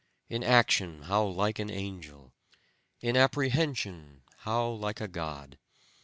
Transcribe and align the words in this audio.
In 0.29 0.41
action 0.43 1.03
how 1.03 1.25
like 1.25 1.59
an 1.59 1.69
angel! 1.69 2.33
In 3.01 3.15
apprehension 3.15 4.23
how 4.37 4.67
like 4.69 4.99
a 4.99 5.07
god! 5.07 5.59